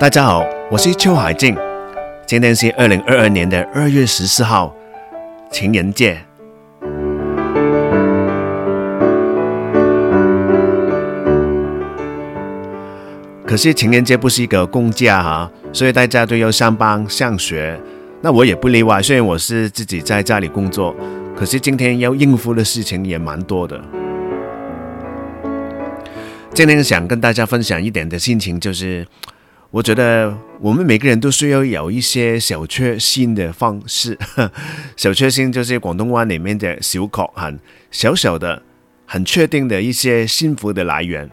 [0.00, 1.54] 大家好，我是邱海静。
[2.24, 4.74] 今天是二零二二年的二月十四号，
[5.52, 6.18] 情人节。
[13.44, 17.78] 可是情人节不是一个公假哈，所以大家都要上班上学。
[18.22, 20.96] 那我也不例外，虽然我是自己在家里工作，
[21.36, 23.78] 可是今天要应付的事情也蛮多的。
[26.54, 29.06] 今天想跟大家分享一点的心情，就是。
[29.72, 34.18] 我觉得我们每个人都需要有一些小确幸的方式。
[34.96, 37.58] 小确幸就是广东话里面的小确幸，
[37.92, 38.62] 小小的、
[39.06, 41.30] 很确定的一些幸福的来源。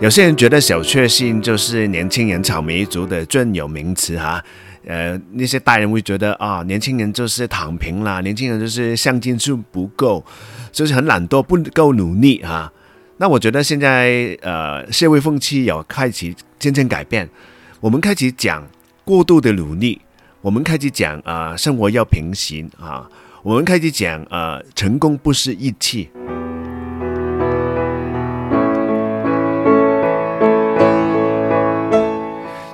[0.00, 4.42] 有些人觉得小确幸就是年轻人草莓族的专有名词哈。
[4.84, 10.24] 呃，那些大人会觉得啊，年轻人就是躺平啦，年轻人就是上进心不够，
[10.72, 12.72] 就是很懒惰，不够努力哈。
[13.20, 17.28] 那我觉得现在呃社会风气有开始渐渐改变，
[17.80, 18.64] 我们开始讲
[19.04, 20.00] 过度的努力，
[20.40, 23.10] 我们开始讲啊、生活要平行啊，
[23.42, 26.08] 我们开始讲呃成功不是一气。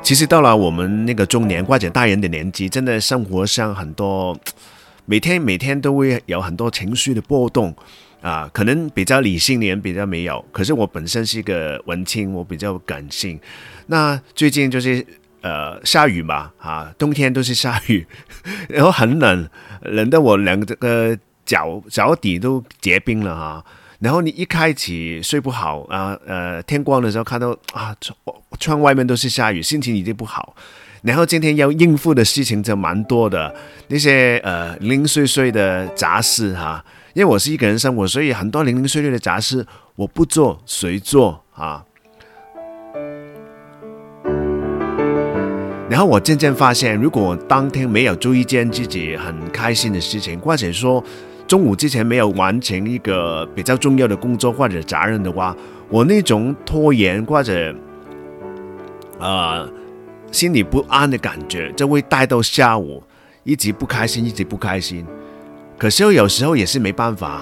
[0.03, 4.39] 其实到了我们那个中年或者大人的年纪，真的生活上很多
[5.07, 7.75] 每天每天都会有很多情绪的波动。
[8.25, 13.39] 啊，可能比较理性的人比较没有，可是我本身是一个文青，我比较感性。
[13.89, 15.07] 那最近就是
[15.43, 18.07] 呃下雨嘛，啊，冬天都是下雨，
[18.67, 19.47] 然后很冷，
[19.83, 23.65] 冷的我两个脚脚底都结冰了哈。
[24.01, 28.17] 然后你一开始睡不好啊，呃，天光的时候看到啊窗
[28.59, 30.57] 窗外面都是下雨，心情已经不好。
[31.03, 33.55] 然后今天要应付的事情就蛮多的，
[33.89, 36.83] 那些呃零零碎碎的杂事哈。
[37.15, 39.65] 因为我是一个人生活，所以很多零零碎碎的杂事
[39.95, 41.85] 我不做，谁做啊？
[45.89, 51.03] 然后我渐渐发现，如果当天没有做一件自己很开心的事情，或者说
[51.47, 55.57] 中午之前没有完成一个比较重要的工作或者责任的话，
[55.89, 57.73] 我那种拖延或者
[59.21, 59.71] 呃
[60.33, 63.01] 心里不安的感觉，就会带到下午，
[63.45, 65.07] 一直不开心，一直不开心。
[65.77, 67.41] 可是有时候也是没办法，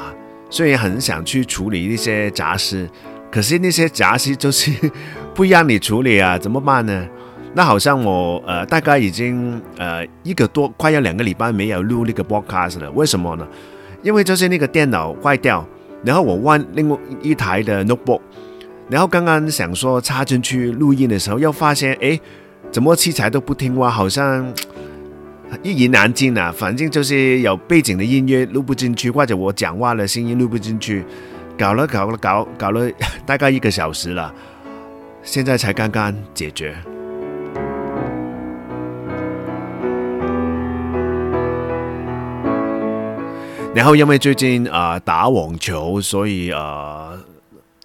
[0.51, 2.89] 虽然很想去处理一些杂事，
[3.31, 4.73] 可是那些杂事就是
[5.35, 7.07] 不让你处理啊，怎么办呢？
[7.55, 13.47] 那好像我呃大概已经呃一个多快要两个礼拜没有录那个 broadcast 了，为什么呢？
[14.03, 15.65] 因为就是那个电脑坏掉，
[16.03, 18.21] 然后我换另外一台的 notebook，
[18.89, 22.19] 然后刚刚想说插进去录音的时候，又发现诶，
[22.71, 24.53] 怎么器材都不听话，好像。
[25.63, 31.05] 一言难尽啊，反正就是有背景的音乐录不进去，或者我讲话的声音录不进去，
[31.59, 32.91] 搞了搞了搞搞了
[33.27, 34.35] 大概一个小时了，
[35.23, 36.75] 现在才刚刚解决。
[43.75, 47.21] 然后因为最近啊、打网球，所以啊、呃、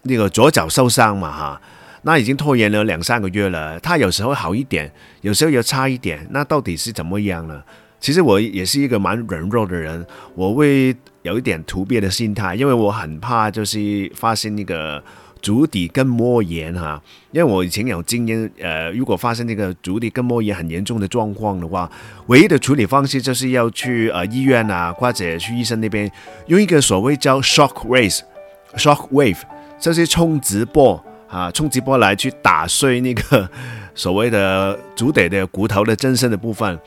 [0.03, 1.61] 那个左脚受伤嘛哈。
[2.07, 7.61] 那已经拖延了两三个月了，他有时候好一点，有时候又差一点，那到底是怎么样呢？
[7.99, 15.03] 其实我也是一个蛮软弱的人，我会有一点突变的心态，因为我很怕就是发生那个
[15.41, 17.01] 足底跟膜炎哈，
[17.33, 21.91] 因为我以前有经验，呃，如果发生那个足底跟膜炎很严重的状况的话，
[22.27, 26.09] 唯一的处理方式就是要去呃医院啊，或者去医生那边
[26.45, 29.41] 用一个所谓叫 shock wave，shock wave，
[29.77, 31.03] 就是冲击波。
[31.27, 33.49] 啊，冲击波来去打碎那个
[33.93, 36.79] 所谓的足底的骨头的增生的部分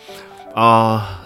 [0.54, 1.22] 啊、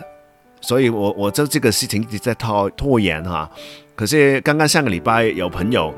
[0.61, 3.51] 所以我我就这个事情一直在拖拖延哈。
[3.95, 5.95] 可是刚刚上个礼拜有朋友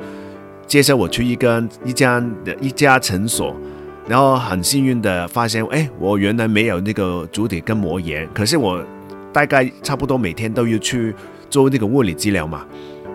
[0.67, 2.23] 介绍我去一个一家
[2.61, 3.57] 一家诊所，
[4.09, 8.85] 然后很幸运的发现，哎，我原来没有那个足底跟膜炎，可是我
[9.33, 11.15] 大概差不多每天都要去
[11.49, 12.67] 做那个物理治疗嘛。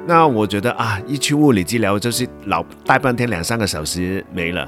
[0.08, 4.68] 那我觉得啊，一去物理治疗就是老待半天两三个小时没了。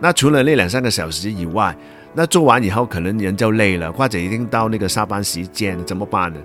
[0.00, 1.76] 那除了那两三个小时以外，
[2.14, 6.40] 那做完以后可能人就累了，或者已经到那个下班时间，怎么办呢？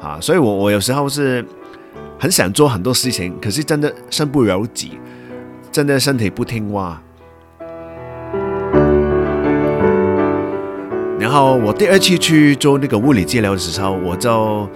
[0.00, 1.44] 啊，所以我我有时候是
[2.18, 4.98] 很想做很多事情，可是真的身不由己，
[5.72, 7.02] 真的身体不听话。
[11.18, 14.68] 然后我第二次去做那个物理治疗的时候，我就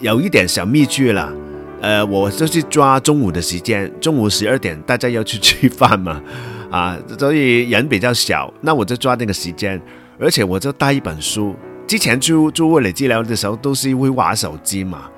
[0.00, 1.32] 有一点小秘诀了。
[1.80, 6.20] 呃，我就是抓中午的时间，中午十二点大家要去吃饭嘛，
[6.70, 9.80] 啊，所以人比较小，那我就抓那个时间，
[10.18, 11.54] 而且我就带一本书。
[11.86, 15.08] 之前做做物理治疗的时候都是会玩手机嘛，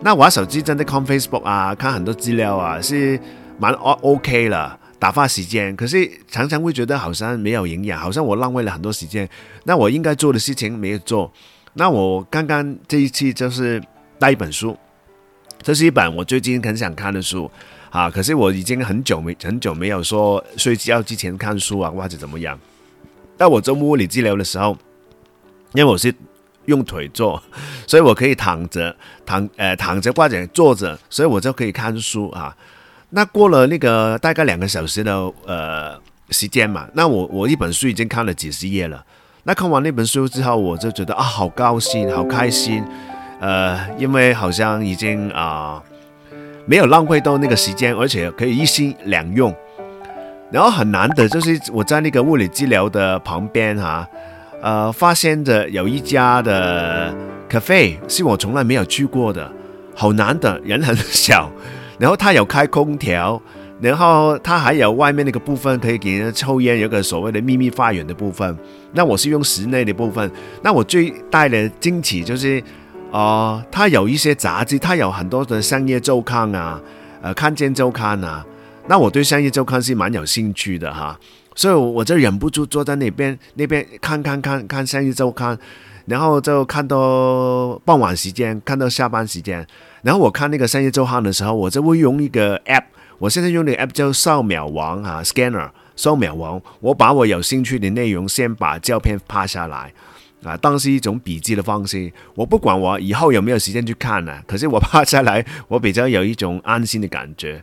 [0.00, 3.18] 那玩手机真的看 Facebook 啊，看很多资料啊，是
[3.58, 4.78] 蛮 OK 了。
[4.96, 9.28] 打发时间，可是常常会觉得好像没有营养，好像我浪费了很多时间。
[9.64, 11.30] 那我应该做的事情没有做。
[11.74, 13.82] 那我刚刚这一期就是
[14.18, 14.74] 带一本书，
[15.64, 17.50] 这是一本我最近很想看的书
[17.88, 18.10] 啊。
[18.10, 22.56] 可是我已经很久没很久没有说睡觉之前看书啊，或者怎么样。
[23.38, 24.76] 但我做物理治疗的时候，
[25.72, 26.14] 因为我是
[26.66, 27.42] 用腿做，
[27.88, 28.94] 所以我可以躺着
[29.24, 32.54] 躺呃躺着或者坐着，所以我就可以看书啊。
[33.10, 39.02] 那过了那个大概两个小时的呃时间嘛，那我我一本书已经看了几十页了。
[39.44, 42.82] 那看完那本书之后，我就觉得啊，好高兴，好开心，
[43.44, 45.82] 呃，因为好像已经啊、
[46.64, 49.54] 没有浪费到那个时间，而且可以一心两用。
[50.50, 54.08] 然后很难得，就是我在那个物理治疗的旁边哈、
[54.62, 57.14] 呃，发现的有一家的
[57.46, 59.52] cafe 是我从来没有去过的，
[59.94, 61.50] 好难的，人很小，
[61.98, 63.38] 然后他有开空调。
[63.80, 68.56] 然后它还有外面那个部分可以给人抽烟，有个所谓的秘密花园的部分。
[68.92, 70.30] 那我是用室内的部分。
[70.62, 72.62] 那我最大的惊奇就是，
[73.14, 76.80] 呃，它有一些杂志，它有很多的商业周刊啊，
[77.22, 78.44] 呃，看见周刊啊。
[78.88, 81.16] 那我对商业周刊是蛮有兴趣的哈，
[81.54, 85.56] 所以我就忍不住坐在那边那边看看看看商业周刊，
[86.06, 89.64] 然后就看到傍晚时间，看到下班时间。
[90.02, 92.82] 然后我看那个商业周刊的时候，我就会用一个 app。
[93.18, 96.60] 我现在用的 app 叫扫描王啊，Scanner 扫描王。
[96.80, 99.92] 我把我有兴趣的内容先把照片拍下来
[100.48, 102.12] 啊，当是一种笔记的方式。
[102.34, 107.62] 我不管我以后有没有时间去看呢、 可是我拍下来， 我比较有一种安心的感觉。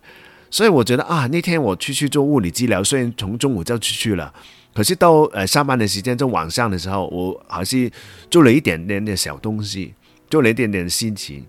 [0.50, 4.34] 所以我觉得啊，那天我去去做物理治疗，虽然从中午就出去了，
[4.74, 7.90] 可是到呃上班的时间，就晚上的时候，我还是
[8.30, 9.94] 做了一点点的小东西，
[10.30, 11.46] 做了一点点的心情，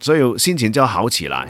[0.00, 1.46] 所以心情就好起来。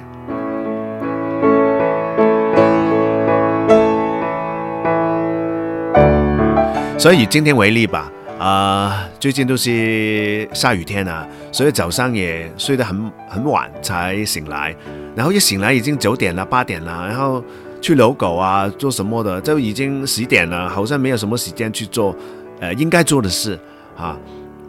[6.99, 14.75] 所以以今天为例吧，啊、最近都是下雨天啊，所以早上也睡得很很晚才醒来，
[15.17, 17.43] 然后一醒来已经九点了、八点了，然后
[17.81, 22.15] 去遛狗啊，做什么的，就已经十点了，好像没有什么时间去做，
[22.61, 23.59] 呃，应该做的事
[23.97, 24.17] 啊。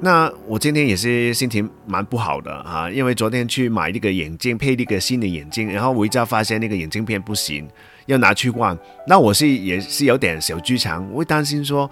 [0.02, 7.68] 那我今天也是心情蛮不好的啊，因为昨天去买那个眼镜，配那个新的眼镜，然后回家发现那个眼镜片不行。
[8.06, 8.76] 要拿去换，
[9.06, 11.88] 那我是也是有点小剧场，我会担心说，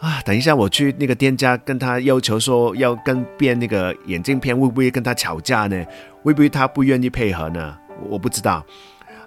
[0.00, 5.84] 啊，等一下我去那个店家跟他要求说要跟变那个眼镜片，会不会跟他吵架呢？
[6.22, 7.76] 会不会他不愿意配合呢？
[8.08, 8.64] 我不知道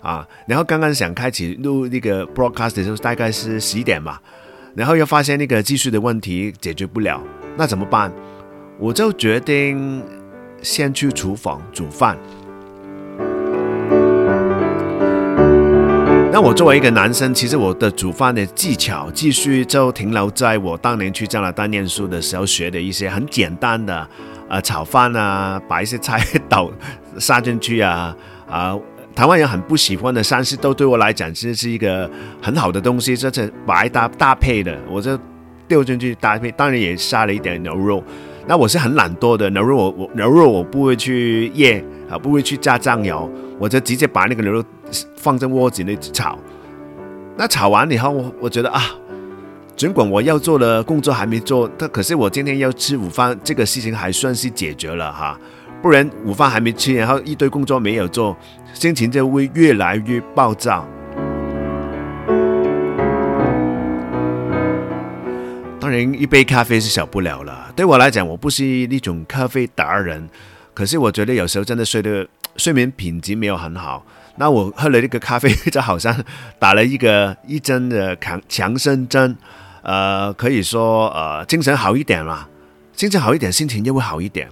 [0.02, 0.26] 啊。
[0.48, 4.22] 然后刚刚想开启录那个 broadcast 的时候，大概是十一点吧，
[4.74, 7.22] 然后又发现那个技术的问题解决不了，
[7.58, 8.10] 那怎么办？
[8.80, 10.02] 我就决定
[10.62, 12.18] 先去厨房煮饭。
[16.34, 24.08] 那我作为一个男生，其实我的煮饭的技巧继续就停留在我当年去加拿大念书的时候学的一些很简单的，
[24.48, 26.72] 呃，炒饭啊，把一些菜倒
[27.20, 28.16] 撒进去啊，
[28.50, 28.80] 啊，
[29.14, 32.10] 台湾人很不喜欢的三色豆，对我来讲其实是一个
[32.42, 35.20] 很好的东西，这是白搭搭配的，我就
[35.68, 38.02] 丢进去搭配，当然也杀了一点牛肉。
[38.48, 43.30] 那我是很懒惰的，牛肉我我牛肉我不会去腌啊，不会去加酱油，
[43.60, 44.64] 我就直接把那个牛肉。
[45.16, 46.38] 放在锅子里炒，
[47.38, 48.84] 那炒完以后，我我觉得啊，
[49.74, 55.40] 尽管我要做的工作还没做，但可是我今天要吃午饭，这个事情还算是解决了哈。
[55.82, 58.36] 不然午饭还没吃，然后一堆工作没有做，
[58.74, 60.86] 心情就会越来越暴躁。
[65.82, 67.74] 当然，一杯咖啡是少不了了。
[67.76, 70.30] 对我来讲，我不是那种咖啡达人，
[70.76, 74.06] 可是我觉得有时候真的睡得 睡眠品质没有很好。
[74.36, 76.16] 那我喝了这个咖啡，就好像
[76.60, 79.36] 打了一个一针的强强身针，
[79.82, 82.48] 呃，可以说呃精神好一点了，
[82.94, 84.48] 精神好一点，心情就会好一点。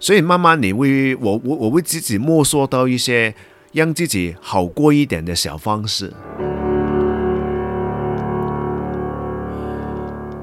[0.00, 3.34] 所以慢慢你会，我我我会自己摸索到一些
[3.72, 6.14] 让自己好过一点的小方式。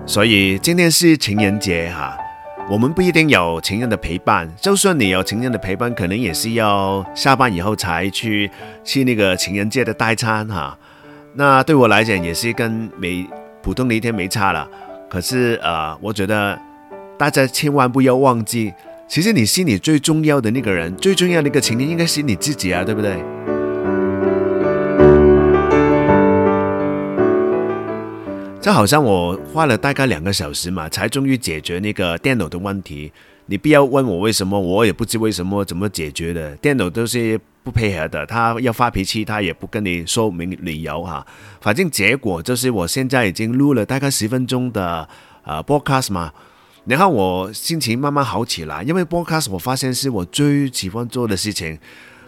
[0.05, 2.17] 所以今天是情人节哈。
[2.69, 8.49] 我们不一定有情人的陪伴，就算你有情人的陪伴，可能也是要下班以后才去
[8.85, 10.77] 吃那个情人节的代餐哈。
[11.33, 13.27] 那对我来讲也是跟每
[13.61, 14.65] 普通的一天没差了。
[15.09, 16.57] 可是呃，我觉得
[17.17, 18.73] 大家千万不要忘记，
[19.09, 23.21] 其实你心里最重要的那个人，最重要的一个情人应该是你自己啊，对不对？
[28.63, 33.11] 就好像我花了大概两个小时嘛，才终于解决那个电脑的问题。
[33.47, 36.55] 你不要问我为什么，我也不知为什么怎么解决的。
[36.55, 41.27] 电脑都是不配合的，他要发脾气，他也不跟你说明理由哈。
[41.59, 45.09] 反正结果就是我现在已经录了大概十分钟的
[45.43, 46.31] 呃 podcast 嘛，
[46.85, 51.77] 然后我心情慢慢好起来，因为 podcast 我发现是我最喜欢做的事情。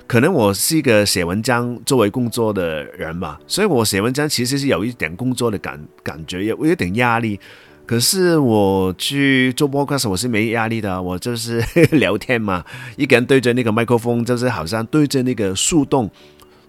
[0.07, 7.39] 可能我是一个写文章作为工作的人吧，所以我写文章其实是有一点工作的感感觉，有有点压力。
[7.87, 11.59] 可是我去做播客时，我是没压力的，我就是
[11.97, 12.63] 聊天嘛，
[12.97, 16.09] 一个人对着那个麦克风，就是好像对着那个树洞，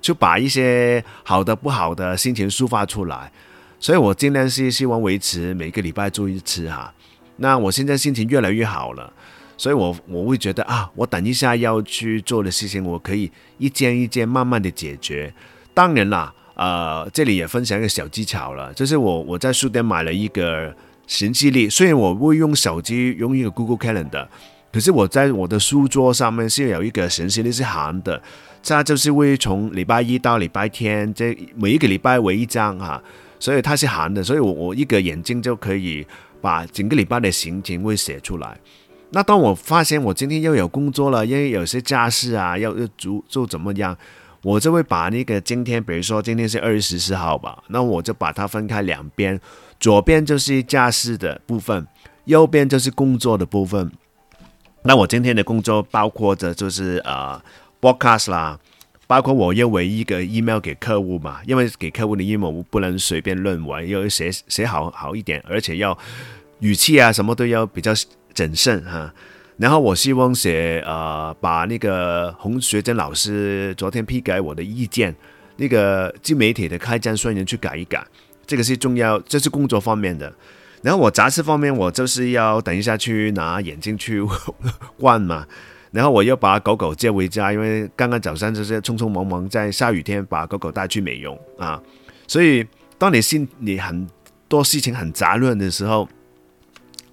[0.00, 3.30] 就把一些好的不好的心情抒发出来。
[3.78, 6.92] 所以我尽量是希望维持每个礼拜做一次哈。
[7.36, 9.12] 那我现在心情越来越好了。
[9.56, 15.32] 所以我，我会觉得啊，我等一下要去做的事情，我可以一件一件慢慢的解决。
[15.72, 20.74] 当然啦，呃，这里也分享一个小技巧了，就是我我在书店买了一个
[21.06, 24.26] 行事历，虽然我会用手机用一个 Google Calendar，
[24.72, 28.20] 可是我在我的书桌上面是有一个行事历是横的，
[28.62, 33.02] 它就是会从礼拜一到礼拜天，这每一个礼拜为一张哈，
[33.38, 36.06] 所以它是横的，所以我我一个眼睛就可以
[36.40, 38.58] 把整个礼拜的行程会写出来。
[39.10, 43.96] 那当我发现我今天又有工作了，因为有些家事啊要要做做怎么样，
[44.42, 49.40] 我就会把那个今天，比如说今天是二月十四号吧，那我就把它分开两边，
[49.78, 51.86] 左边就是家事的部分，
[52.24, 53.90] 右边就是工作的部分。
[54.82, 57.40] 那我今天的工作包括着就是呃
[57.80, 58.58] ，broadcast 啦，
[59.06, 65.96] 包括我又为一个 email 给客户嘛，因为给客户的 email 我不能随便乱回，要写写好好一点，而且要
[66.58, 67.92] 语气啊什么都要比较。
[68.36, 69.10] 谨慎哈，
[69.56, 75.16] 然后我希望写呃，把那个洪学珍老师昨天批改我的意见，
[75.56, 78.06] 那个自媒体的开战宣言去改一改，
[78.46, 80.30] 这个是重要，这是工作方面的。
[80.82, 84.20] 然后我杂志方面，我就是要等一下去拿眼镜去
[85.00, 85.46] 换嘛，
[85.90, 91.82] 然后我又把狗狗接回家，因为刚刚早上就是匆匆忙忙在下雨天把狗狗带去美容啊，
[92.28, 92.66] 所以
[92.98, 94.06] 当你心里很
[94.46, 96.06] 多事情很杂乱的时候。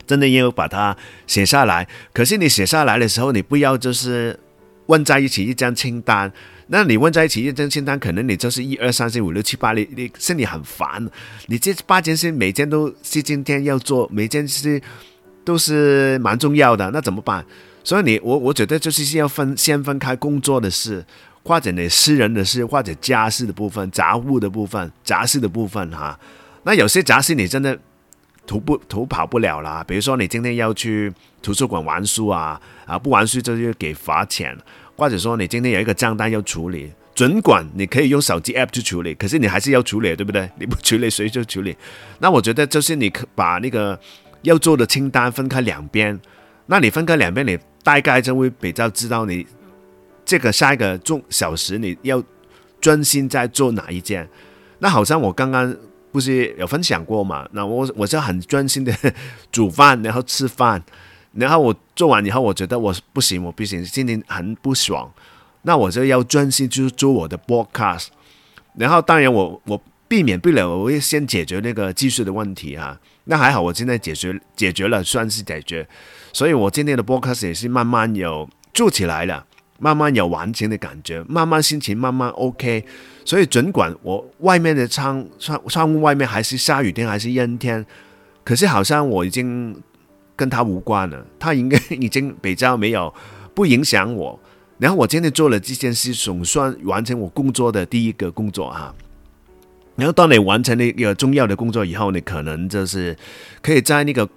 [0.06, 0.96] 真的要把它
[1.26, 4.38] 写下来，可是你写下来的时候，你不要就是
[4.88, 6.32] 问在一起一张清单。
[6.68, 11.10] 那你问在一起一张清单，可能你就是一二三四五六七八，你你心里很烦。
[11.48, 14.82] 你这八件事每件都是今天要做，每件事
[15.44, 17.46] 都是蛮重要的，那怎么办？
[17.84, 21.06] 所以你我我觉得就是要分先分开工作的事，
[21.44, 26.18] 或者你私人的事，或者家事的部分、杂物的部分、杂事的部分哈。
[26.64, 27.78] 那有些杂事你真的。
[28.46, 34.56] 图不图跑不了啦，比如说你今天要去图书馆玩书啊，啊不玩书就要给罚钱，
[34.98, 40.50] 或者说你今天有一个账单要处理，尽管你可以用手机 app 去处理，可是你还是要处理，对不对？
[40.60, 41.76] 你不处理谁就处理？
[42.20, 43.98] 那我觉得就是你把那个
[44.42, 46.20] 要做的清单分开两边，
[46.66, 49.48] 那你分开两边，你大概就会比较知道你
[50.26, 52.22] 这个下一个钟小时你要
[52.82, 54.28] 专心在做哪一件。
[54.80, 55.74] 那好像我刚刚。
[56.14, 57.46] 不是有分享过嘛？
[57.52, 58.96] 那我我就很专心的
[59.52, 60.82] 煮饭，然后吃饭，
[61.34, 65.12] 然后我做完以后，我觉得我不行，我不行，心情很不爽。
[65.64, 68.10] 那我就要专心去做我的 broadcast。
[68.78, 73.00] 然后当然我我避免不了，我会先解决那个技术的问题啊。
[73.26, 75.88] 那还好，我现在解决解决了，算是解决。
[76.32, 79.46] 所以我今天的 broadcast 也是慢慢有做起来了。
[79.84, 82.86] 慢慢有完成的感觉，慢慢心情慢慢 OK，
[83.26, 87.86] 所以尽管我外面的窗窗窗户外面还是下雨天还是阴天，
[88.46, 89.76] 可是好像我已经
[90.38, 93.14] 跟他无关了，他应该 已经比较没有
[93.54, 94.40] 不影响我。
[94.78, 98.96] 然后我今天做了这件事，总算完成我工作的第一个工作哈。
[99.98, 103.16] 然后当你完成了一个重要的工作以后，你可能就是
[103.62, 104.28] 可以在那个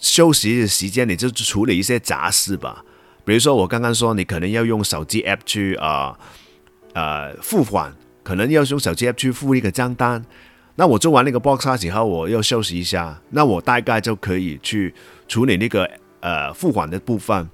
[0.00, 2.82] 休息的时间，你就处理一些杂事吧。
[3.28, 6.18] 比如说，我刚刚说你可能要用手机 app 去啊
[6.94, 10.24] 呃付款，可能要用手机 app 去付一个账单。
[10.76, 14.94] 那我做完那个 box 以后，我要休息一下，那我大概就可以去
[15.28, 15.86] 处理那个
[16.20, 17.46] 呃付款的部分。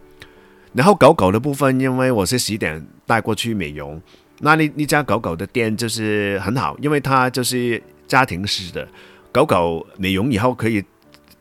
[0.75, 4.00] 然后狗狗的部分，因为我是十点带过去美容，
[4.38, 8.87] 那那那家狗狗的店就是很好，因为它就是家庭式的，
[9.33, 10.85] 狗狗美容以后可以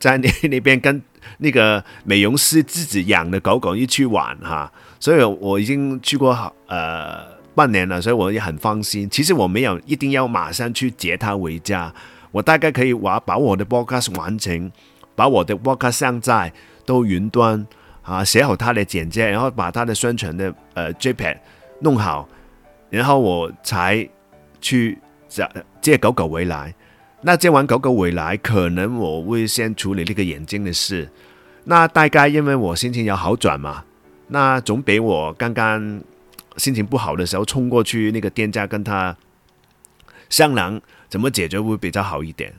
[0.00, 1.00] 在那 那边跟。
[1.38, 9.08] 那个美容师自己养的狗狗一去玩哈，所以我已经去过好呃半年了，所以我也很放心。
[9.08, 11.92] 其实我没有一定要马上去接它回家，
[12.30, 14.70] 我大概可以把把我的 podcast 完成，
[15.14, 16.52] 把我的 podcast 上载
[16.84, 17.66] 到云端
[18.02, 21.38] 啊，写好它的简介，然后把它的宣传的呃 JPEG
[21.80, 22.28] 弄好，
[22.90, 24.08] 然后我才
[24.60, 25.48] 去接
[25.80, 26.74] 接狗狗回来。
[27.26, 31.08] 那见完狗狗回来，可能我会先处理那个眼睛的事。
[31.64, 33.82] 那大概因为我心情有好转嘛，
[34.28, 36.02] 那总比我刚刚
[36.58, 39.16] 心情不好的时候冲过去那个店家跟他
[40.28, 40.78] 商量
[41.08, 42.52] 怎么解决会比较好一点。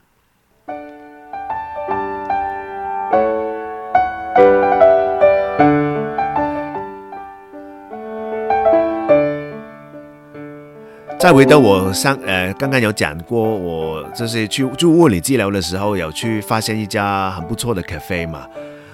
[11.26, 18.46] 再回到我上呃，刚刚有讲过，我就是去做物理治疗的时候，有去发现一家很不错的 cafe 嘛。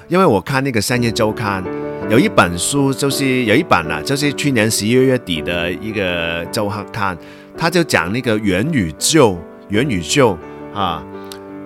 [0.08, 1.62] 因为我看那个商业周刊
[2.10, 7.18] 有一本书，就是有一本啦，就是去年十一月底的一个周刊，
[7.58, 10.38] 他就讲那个元宇宙，元宇宙
[10.74, 11.04] 啊。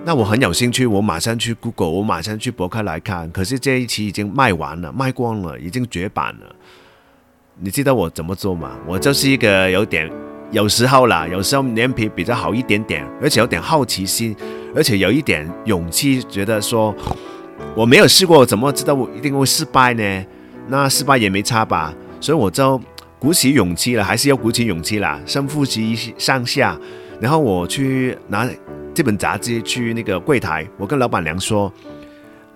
[0.04, 3.30] 那我很有兴趣，我马上去 Google，我马上去博客来看。
[3.30, 6.56] 可是这一期已经卖完了，卖光了，已经绝版了。
[7.60, 8.72] 你知道我怎么做吗？
[8.84, 10.10] 我就是一个有点。
[10.52, 14.34] 有时候啦，有时候脸皮比较好一点点，而且有点好奇心，
[14.74, 16.94] 而且有一点勇气，觉得说
[17.74, 20.24] 我没有试过，怎么知道我一定会失败呢？
[20.68, 22.80] 那失败也没差吧，所以我就
[23.18, 26.78] 鼓起勇气了，还是要鼓起勇气啦，深呼吸上下，
[27.20, 28.48] 然后我去拿
[28.94, 31.70] 这本杂志去那个柜台，我跟老板娘说，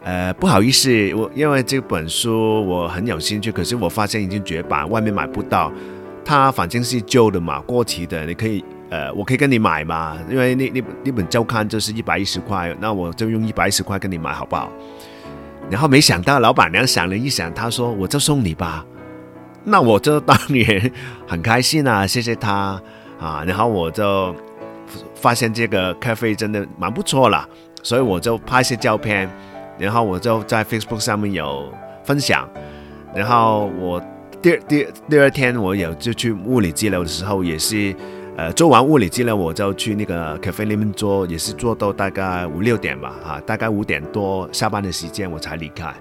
[0.05, 5.73] 呃，不好意思，我因为这本书我很有兴趣，可是我发现已经绝版，外面买不到。
[6.31, 14.71] 它反正是旧的嘛，过期的，你可以，呃，我可以跟你买嘛，因为那那那本周刊就是一百一十块，那我就用一百一十块跟你买好不好？
[15.69, 18.87] 然后没想到老板娘想了一想，她说我就送你吧，
[19.65, 20.93] 那我就当然
[21.27, 22.81] 很开心啊，谢谢她
[23.19, 24.33] 啊，然后我就
[25.17, 27.45] 发现这个咖啡真的蛮不错啦，
[27.83, 29.29] 所以我就拍些照片，
[29.81, 31.69] 然后我就在 Facebook 上面有
[32.05, 32.49] 分享，
[33.13, 34.01] 然后我。
[34.43, 37.95] 第第第二天，我有就去物理治疗的时候，也是，
[38.37, 45.93] 呃，做完物理治疗，我就去那个咖啡里面做，也是做到大概五六点吧，哈，大概五点多下班的时间我才离开。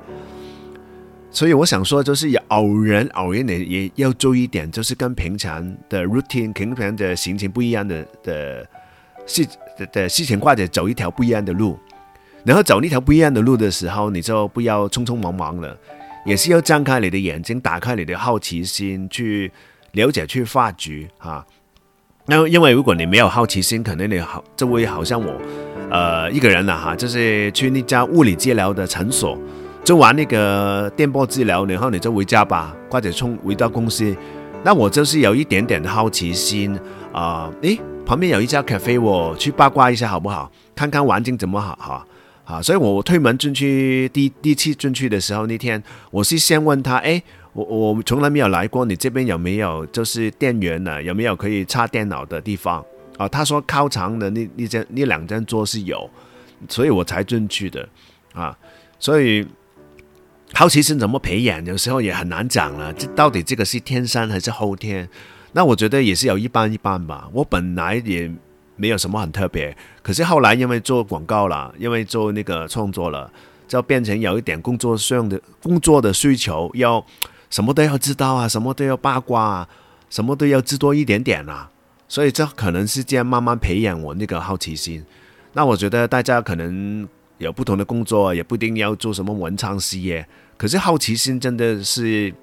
[1.31, 8.65] 所以我想说，就是偶然偶然的也要注意一点，就是跟平常的 routine、平常的行程不一样的的
[9.25, 9.45] 事
[9.77, 11.77] 的的事情，或者走一条不一样的路。
[12.45, 15.77] 然后走那条不一样的路的时候，你就不要匆匆忙忙了。
[16.25, 19.51] 也是要张开你的眼睛，打开你的好奇心，去
[19.93, 21.45] 了解、去发掘哈。
[22.25, 25.33] 那因为如果你没有好奇心，可能你好就会好像我，
[25.89, 29.37] 呃，一个人啦哈，就是去那家物理治疗的诊所
[29.83, 34.15] 做完那个电波治疗，然后你就回家吧，或者冲回到公司。
[34.63, 36.77] 那我就是有一点点的好奇心
[37.13, 40.51] 啊，诶、旁边有一家 cafe，我去八卦一下好不好？
[40.75, 42.05] 看看环境怎么好哈。
[42.49, 47.21] 啊，所以我推门进去，第第一次进去的时候，那天我是先问他，哎，
[47.53, 51.01] 我我从来没有来过，你这边有没有就是电源呢？
[51.03, 52.83] 有没有可以插电脑的地方？
[53.19, 56.09] 啊，他说靠墙的那那间那两张桌是有，
[56.67, 57.87] 所以我才进去的。
[58.33, 58.57] 啊，
[58.97, 59.45] 所以
[60.51, 62.91] 好奇心怎么培养，有时候也很难讲了。
[62.93, 65.07] 这到底这个是天生还是后天？
[65.51, 67.29] 那我觉得也是有一半一半吧。
[67.31, 68.31] 我本来也。
[68.79, 73.29] 没有什么很特别，可是后来因为做广告了，因为做那个创作了，
[73.67, 77.05] 就变成有一点工作上的工作的需求，要
[77.49, 79.69] 什么都要知道啊，什么都要八卦啊，
[80.09, 81.69] 什么都要知多一点点啊，
[82.07, 85.03] 所以这可能是这样慢慢培养我那个好奇心。
[85.51, 87.05] 那我觉得大家可能
[87.37, 92.33] 有不同的工作，也不一定要做什么文昌事业，可是好奇心真的是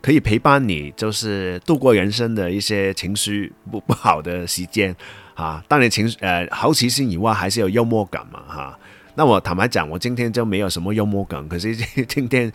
[0.00, 4.96] 可以陪伴你，就是度过人生的一些情绪不 不好的时间。
[5.34, 8.78] 啊，当你情呃好奇心以外，还是有幽默感嘛，哈。
[9.14, 12.50] 那我坦白讲，我今天就没有什么幽默感，可是今天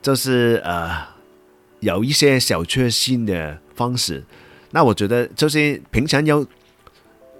[0.00, 1.04] 就是呃
[1.80, 4.24] 有一些小确幸的方式。
[4.70, 6.44] 那我觉得就是平常要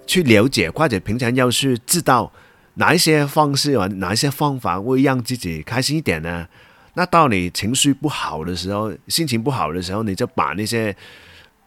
[0.06, 2.32] 去了解，或者平常要去知道
[2.74, 6.46] 哪一些方式或哪一些方法会让自己开心一点呢？
[6.94, 10.96] 那到你情绪不好的时候，心情不好的时候，你就把那些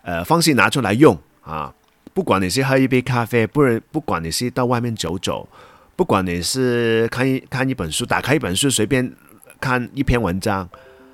[0.02, 1.74] 呃方式拿出来用啊。
[2.14, 5.48] 不管你是喝一杯咖啡，不然不管你是到外面走走，
[5.96, 9.14] 不管你是看一看一本书，打开一本书随便
[9.60, 10.70] 看一篇文章，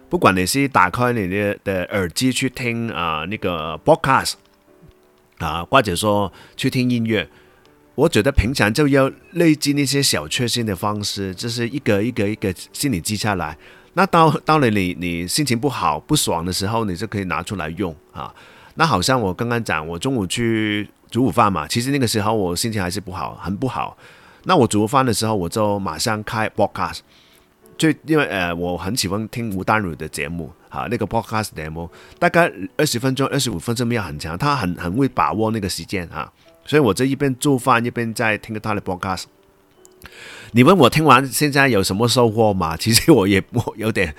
[0.09, 4.33] 不管你是打开你的的耳机去听啊、那个 podcast
[5.39, 7.27] 啊，或者说去听音乐，
[7.95, 13.57] 我觉得平常就要累积那些小确幸的方式，就是一个一个一个心里记下来。
[13.93, 18.33] 那到到了你你心情不好不爽的时候，你就可以拿出来用啊。
[18.75, 23.97] 那好像我刚刚讲，我中午去煮午饭嘛，其实那个时候我心情还是不好，很不好。
[24.43, 26.99] 那我煮饭的时候，我就马上开 podcast，
[27.77, 36.31] 就因为呃我很喜欢听吴丹如的节目，哈，那个 podcast 节目大概二十分钟、二十五分钟没有很长，他很很会把握那个时间哈，
[36.65, 39.23] 所以我这一边做饭一边在听他的 podcast。
[40.51, 42.75] 你问我听完现在有什么收获吗？
[42.77, 44.13] 其实我也我有点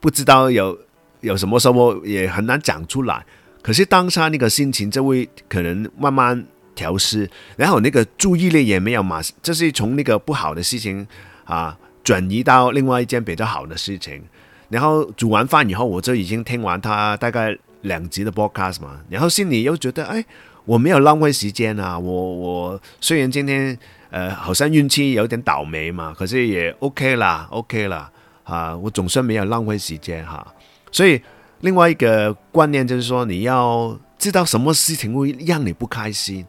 [0.00, 0.76] 不知道有
[1.20, 3.24] 有什么收获，也很难讲出来。
[3.62, 6.44] 可是当下那个心情就会可能慢慢
[6.74, 11.06] 调试，然后那个注意力也没有马上，就是从那个不好的事情
[11.44, 14.22] 啊转移到另外一件比较好的事情。
[14.68, 20.24] 然后煮完饭以后，我就已经听完他大概两集的 broadcast 嘛，然后心里又觉得，哎，
[20.64, 28.10] 我没有浪费时间啊，我我虽然今天呃好像运气有点倒霉嘛，可是也 OK 啦，OK 啦，
[28.44, 30.46] 啊，我总算没有浪费时间哈。
[30.90, 31.20] 所以
[31.62, 36.44] 另外一个观念就是说，你要知道什么事情会让你不开心。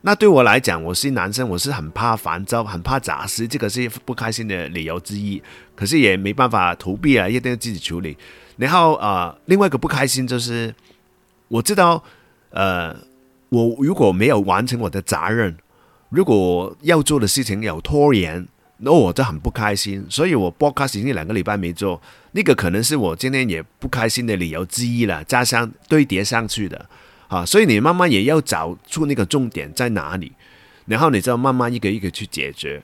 [0.00, 5.42] 那对我来讲，我是男生，我是很怕烦躁，很怕杂事，这个是不开心的理由之一。
[5.74, 8.16] 可是也没办法逃避啊，一定要自己处理。
[8.56, 10.74] 然后啊、呃，另外一个不开心就是，
[11.48, 12.02] 我知道，
[12.50, 12.96] 呃，
[13.50, 15.54] 我如果没有完成我的责任，
[16.08, 18.46] 如果要做的事情有拖延，
[18.78, 20.04] 那我就很不开心。
[20.08, 22.00] 所以我 podcast 已经两个礼拜没做，
[22.32, 26.88] 那个可能是我今天也不开心的理由之一了，加上堆叠上去的。
[27.28, 30.30] 啊，所以你慢慢也要找出那个重点在哪里，
[30.86, 32.82] 然后你就慢慢一个一个去解决。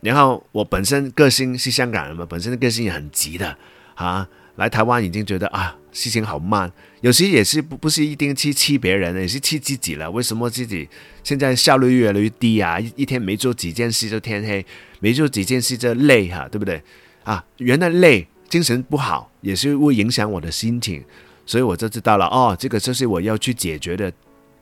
[0.00, 3.56] 然后我本身个性是香港人嘛，本身的个性也很急的
[3.94, 4.28] 啊。
[4.56, 10.08] 来台湾已经觉得啊，事情好慢，有时也是不不是一定去气别人，也是气自己了。
[10.08, 10.88] 为什么自己
[11.24, 12.78] 现在效率越来越低啊？
[12.78, 14.64] 一一天没做几件事就天黑，
[15.04, 16.82] 没做几件事就累哈、对不对？
[17.24, 21.04] 啊，原来累，精神不好，也是会影响我的心情。
[21.44, 24.10] 所以我就知道了哦，这个就是我要去解决的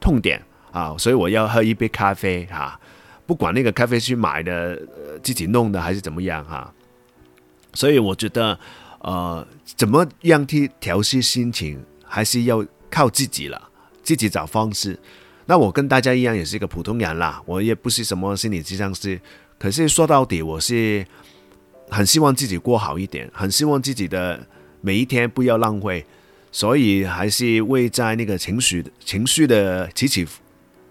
[0.00, 2.80] 痛点啊，所以我要喝一杯咖啡哈、
[3.24, 4.76] 不管那个咖啡是买的、
[5.22, 6.74] 自己弄的还是怎么样哈、
[7.72, 8.58] 所以我觉得
[8.98, 13.70] 呃，怎么样去调适心情，还是要靠自己了，
[14.02, 14.98] 自己找方式。
[15.46, 19.20] 那我跟大家一样，也是一个普通人啦，我也不是什么心理咨商师，
[19.62, 21.06] 可是说到底，我是
[21.88, 24.44] 很希望自己过好一点，很希望自己的
[24.80, 26.04] 每一天不要浪费。
[26.50, 30.26] 所以还是会在那个情绪情绪的起起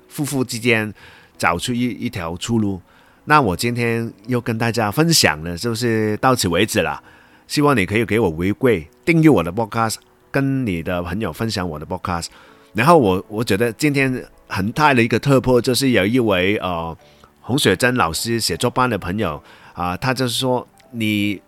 [0.08, 0.92] 伏伏之间
[1.38, 2.82] 找出一一条出路。
[3.26, 7.04] 那我今天又跟大家分享的，就是到此为止了。
[7.48, 9.96] 希望你可以给我回馈，订阅我的 podcast，
[10.32, 12.28] 跟你的朋友分享我的 podcast。
[12.74, 16.98] 然后我我觉得今天很大的一个突破，就是有一位呃
[17.52, 21.42] 洪雪珍老师写作班的朋友啊、他就是说你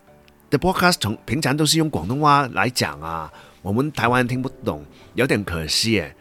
[0.49, 3.31] 的 podcast 从平常都是用广东话来讲啊。
[3.61, 6.13] 我们台湾人听不懂，有点可惜耶。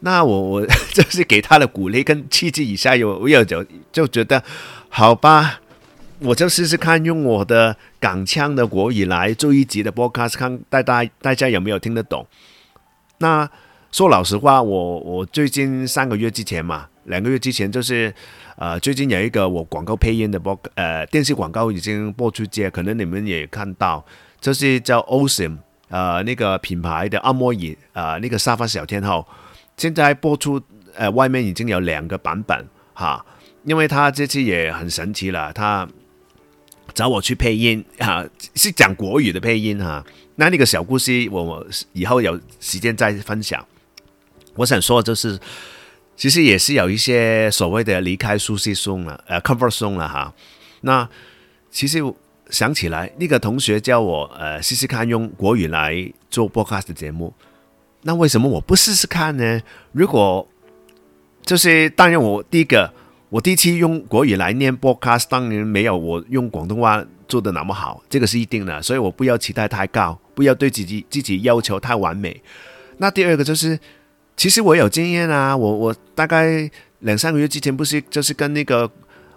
[0.00, 4.42] 那我 我就是给他的鼓励跟刺激一下，有我有就就觉得
[4.88, 5.60] 好吧，
[6.18, 12.26] 我就试试看用我的港腔的国语来做一集的 podcast，看大家大家有没有听得懂。
[13.18, 13.48] 那
[13.92, 18.14] 说老实话，我我最近三个月之前嘛，两个月之前就是
[18.56, 24.04] 呃，最近有一个我广告配音的播呃电视广告已经播出街，可能你们也看到，
[24.40, 25.58] 就是叫 Awesome。
[25.88, 29.24] 呃，那个品牌的按摩椅，呃，那个沙发小天后，
[29.76, 30.60] 现在播出，
[30.96, 33.24] 呃，外面已经有两个版本哈，
[33.62, 35.88] 因为他这次也很神奇了，他
[36.92, 40.04] 找我去配音哈，是讲国语的配音哈。
[40.34, 43.64] 那那个小故事，我以后有时间再分享。
[44.56, 45.38] 我想说就是，
[46.16, 50.34] 其实也是有一些所谓的离开舒适松了，呃，comfort zone 了哈。
[50.80, 51.08] 那
[51.70, 52.02] 其实。
[52.48, 57.34] 想起来，那个同学叫我呃试试看用国语来做 box 的节目，
[58.02, 59.60] 那为什么我不试试看呢？
[59.90, 60.48] 如果
[61.44, 62.88] 就是当然，我第一个
[63.30, 72.40] 我第一次用国语来念 box 当然没有我用广东话做的那么好，这个是一定的，所以我不要期待太高，不要对自己自己要求太完美。
[72.98, 73.76] 那第二个就是，
[74.36, 76.70] 其实我有经验啊，我我大概
[77.00, 78.90] 两三个月之前不是就是跟那个。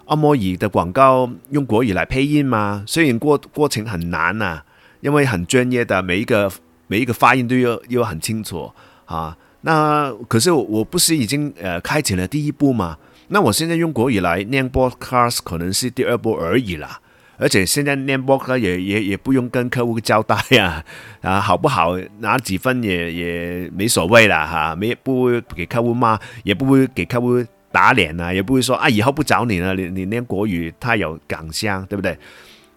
[0.06, 2.82] 按摩椅的广告用国语来配音吗？
[2.84, 4.64] 虽然过过程很难啊，
[5.02, 6.50] 因为很专业的，每一个
[6.88, 8.72] 每一个发音都要要很清楚
[9.04, 9.38] 啊。
[9.60, 12.98] 那可是我我不是已经呃开启了第一步吗？
[13.28, 17.00] 那我现在用国语来念 broadcast 可能是第二步而已啦。
[17.40, 20.84] 而且现在念 podcast 也也也不用跟客户交代呀，
[21.22, 27.44] 啊好不好拿几分也也没所谓了哈，没不给客户骂，也不会给客户。
[27.72, 29.72] 打脸啊，也不会说啊，以后不找你了。
[29.74, 32.18] 你你念国语太有港腔，对不对？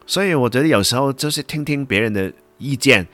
[0.05, 3.07] 所以我觉得有时候就是听听别人的意见，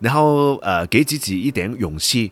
[0.00, 2.30] 然后呃，给自己一点勇气，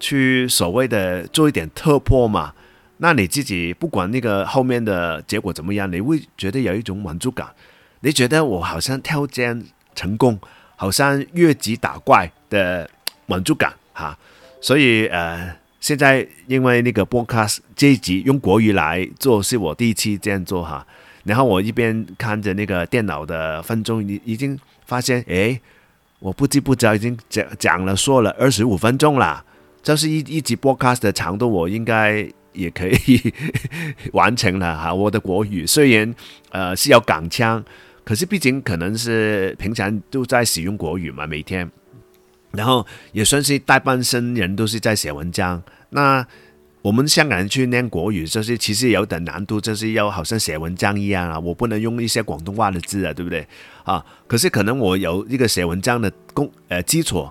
[0.00, 2.52] 去所谓的做一点突破嘛。
[2.96, 7.46] 那你自己不管那个后面的结果怎么样，你会觉得有一种满足感。
[8.00, 10.38] 你觉得我好像挑战成功，
[10.76, 12.88] 好像越级打怪的
[13.26, 14.18] 满足感哈。
[14.60, 15.58] 所以呃。
[15.80, 20.86] 现在因为那个 box 这一集用国语来做，是我第一次这样做哈。
[21.24, 25.58] 然后我一边看着那个电脑的分钟，已已经发现，诶，
[26.18, 29.42] 我不知不觉已经讲讲了说了二十五分钟了，
[29.82, 33.32] 就是一一集 podcast 的长度，我应该也可以
[34.12, 34.92] 完成了哈。
[34.92, 36.14] 我的国语虽然
[36.50, 37.64] 呃是要港腔，
[38.04, 41.70] 可是毕竟可能是平常都在使用国语嘛，每天，
[42.52, 46.26] 然后也算是大半生人都是在写文章，那。
[46.82, 53.46] 我们香港人去念国语，就是其实有点难度，就是要好像写文章一样啊，我不能用一些广东话的字啊，对不对
[53.84, 54.02] 啊？
[54.26, 57.28] 可是可能我有一个写文章的功呃基础，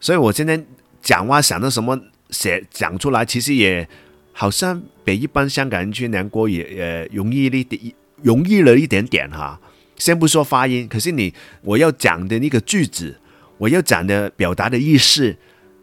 [0.00, 0.64] 所以我今天
[1.02, 2.00] 讲话想到什么
[2.30, 3.86] 写讲出来，其实也
[4.32, 9.60] 好像比一般香港人去念国语呃容易一点，容易了一点点哈、
[9.98, 11.32] 先不说发音，可是你
[11.62, 13.18] 我要讲的那个句子，
[13.58, 15.36] 我要讲的表达的意思。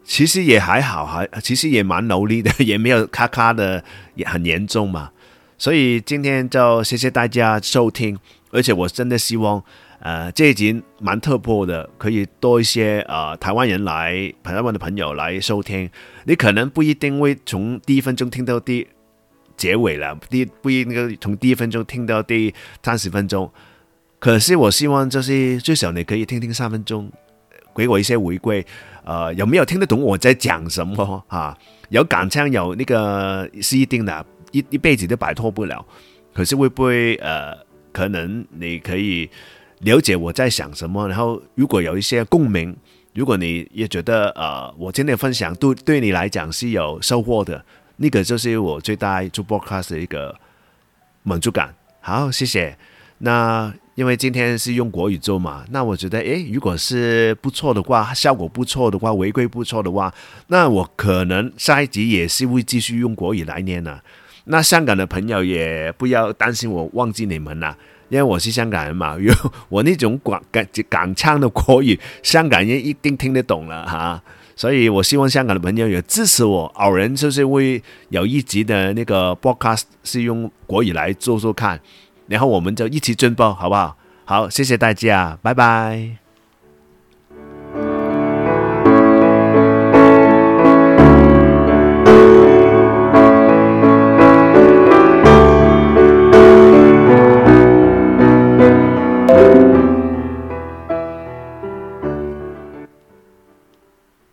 [0.06, 3.82] 其实也还好，还其实也蛮努力的，也没有咔咔的，
[4.16, 5.10] 也很严重嘛。
[5.56, 8.18] 所以今天就谢谢大家收听，
[8.50, 9.64] 而且我真的希望，
[10.00, 15.88] 呃，这一集蛮特破的，可以多一些呃台湾人来，台湾的朋友来收听。
[16.24, 18.86] 你可能不一定会从第一分钟听到第
[19.56, 23.50] 结尾了，第不一定从第一分钟听到第三十分钟。
[24.18, 27.10] 可是我希望就是最少你可以听听三分钟。
[27.76, 28.64] 给我一些回馈，
[29.02, 31.58] 呃，有没有听得懂我在讲什么啊？
[31.88, 35.84] 有港腔有那个是一定的，一一辈子都摆脱不了。
[36.32, 37.52] 可是会不会呃，
[37.90, 39.28] 可能你可以
[39.80, 41.08] 了解我在想什么？
[41.08, 42.76] 然后如果有一些共鸣，
[43.12, 47.64] 如果你也觉得呃，我今天的分享对对你来讲是有收获的，
[47.96, 50.32] 那个就是我最大做 broadcast 的一个
[51.24, 51.74] 满足感。
[52.00, 52.78] 好，谢谢。
[53.18, 60.12] 那因为今天是用国语做嘛，那我觉得，诶，如果是不错的话，效果不错的话，违规不错的话，
[60.48, 64.02] 那我可能下一集也是会继续用国语来念的。
[64.46, 67.76] 那香港的朋友也不要担心我忘记你们了，
[68.08, 69.32] 因为我是香港人嘛，有
[69.68, 74.20] 我那种广港港腔的国语，香港人一定听得懂了哈。
[74.56, 81.80] 所以我希望香港的朋友也支持我，偶然就是会有一集的那个 broadcast 是用国语来做做看。
[82.26, 83.96] 然后我们就一起进步，好不好？
[84.24, 86.23] 好，谢谢大家，拜拜。